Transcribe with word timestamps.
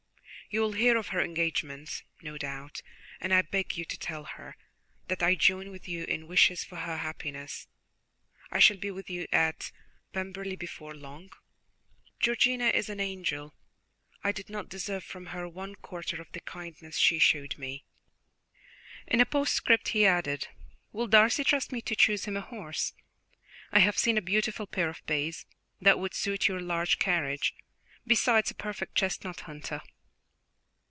You 0.53 0.59
will 0.59 0.73
hear 0.73 0.97
of 0.97 1.07
her 1.15 1.21
engagement, 1.23 2.03
no 2.21 2.37
doubt, 2.37 2.81
and 3.21 3.33
I 3.33 3.41
beg 3.41 3.77
you 3.77 3.85
to 3.85 3.97
tell 3.97 4.25
her 4.25 4.57
that 5.07 5.23
I 5.23 5.33
join 5.33 5.71
with 5.71 5.87
you 5.87 6.03
in 6.03 6.27
wishes 6.27 6.61
for 6.61 6.75
her 6.75 6.97
happiness. 6.97 7.69
I 8.51 8.59
shall 8.59 8.75
be 8.75 8.91
with 8.91 9.09
you 9.09 9.27
at 9.31 9.71
Pemberley 10.11 10.57
before 10.57 10.93
long. 10.93 11.31
Georgiana 12.19 12.67
is 12.67 12.89
an 12.89 12.99
angel. 12.99 13.55
I 14.25 14.33
did 14.33 14.49
not 14.49 14.67
deserve 14.67 15.05
from 15.05 15.27
her 15.27 15.47
one 15.47 15.73
quarter 15.75 16.21
of 16.21 16.33
the 16.33 16.41
kindness 16.41 16.97
she 16.97 17.17
showed 17.17 17.57
me." 17.57 17.85
In 19.07 19.21
a 19.21 19.25
postscript 19.25 19.87
he 19.95 20.05
added: 20.05 20.49
"Will 20.91 21.07
Darcy 21.07 21.45
trust 21.45 21.71
me 21.71 21.79
to 21.83 21.95
choose 21.95 22.25
him 22.25 22.35
a 22.35 22.41
horse? 22.41 22.91
I 23.71 23.79
have 23.79 23.97
seen 23.97 24.17
a 24.17 24.21
beautiful 24.21 24.67
pair 24.67 24.89
of 24.89 25.01
bays, 25.05 25.45
that 25.79 25.97
would 25.97 26.13
suit 26.13 26.49
your 26.49 26.59
large 26.59 26.99
carriage, 26.99 27.55
besides 28.05 28.51
a 28.51 28.55
perfect 28.55 28.95
chestnut 28.95 29.39
hunter." 29.47 29.81